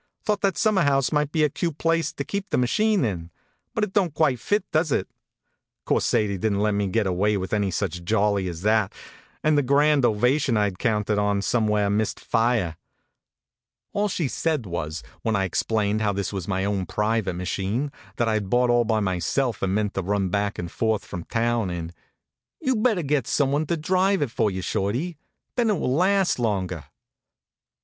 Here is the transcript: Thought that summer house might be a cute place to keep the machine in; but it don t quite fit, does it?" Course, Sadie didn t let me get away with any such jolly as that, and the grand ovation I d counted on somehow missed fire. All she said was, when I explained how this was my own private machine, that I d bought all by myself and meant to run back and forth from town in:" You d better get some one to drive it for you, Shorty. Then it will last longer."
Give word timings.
Thought 0.23 0.41
that 0.41 0.57
summer 0.57 0.81
house 0.81 1.11
might 1.11 1.31
be 1.31 1.43
a 1.43 1.49
cute 1.51 1.77
place 1.77 2.11
to 2.13 2.23
keep 2.23 2.49
the 2.49 2.57
machine 2.57 3.05
in; 3.05 3.29
but 3.75 3.83
it 3.83 3.93
don 3.93 4.07
t 4.07 4.13
quite 4.15 4.39
fit, 4.39 4.63
does 4.71 4.91
it?" 4.91 5.07
Course, 5.85 6.07
Sadie 6.07 6.39
didn 6.39 6.53
t 6.57 6.63
let 6.63 6.73
me 6.73 6.87
get 6.87 7.05
away 7.05 7.37
with 7.37 7.53
any 7.53 7.69
such 7.69 8.03
jolly 8.03 8.47
as 8.47 8.61
that, 8.63 8.91
and 9.43 9.55
the 9.55 9.61
grand 9.61 10.03
ovation 10.03 10.57
I 10.57 10.69
d 10.71 10.77
counted 10.79 11.19
on 11.19 11.43
somehow 11.43 11.89
missed 11.89 12.19
fire. 12.19 12.77
All 13.93 14.07
she 14.09 14.27
said 14.27 14.65
was, 14.65 15.03
when 15.21 15.35
I 15.35 15.43
explained 15.43 16.01
how 16.01 16.13
this 16.13 16.33
was 16.33 16.47
my 16.47 16.65
own 16.65 16.87
private 16.87 17.33
machine, 17.35 17.91
that 18.15 18.27
I 18.27 18.39
d 18.39 18.45
bought 18.45 18.71
all 18.71 18.85
by 18.85 19.01
myself 19.01 19.61
and 19.61 19.75
meant 19.75 19.93
to 19.93 20.01
run 20.01 20.29
back 20.29 20.57
and 20.57 20.71
forth 20.71 21.05
from 21.05 21.25
town 21.25 21.69
in:" 21.69 21.91
You 22.59 22.73
d 22.73 22.81
better 22.81 23.03
get 23.03 23.27
some 23.27 23.51
one 23.51 23.67
to 23.67 23.77
drive 23.77 24.23
it 24.23 24.31
for 24.31 24.49
you, 24.49 24.63
Shorty. 24.63 25.19
Then 25.55 25.69
it 25.69 25.75
will 25.77 25.93
last 25.93 26.39
longer." 26.39 26.85